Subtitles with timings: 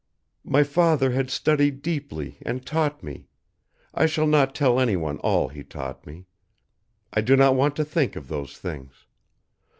[0.43, 3.27] My father had studied deeply and taught me
[3.93, 6.25] I shall not tell anyone all he taught me!
[7.13, 9.05] I do not want to think of those things.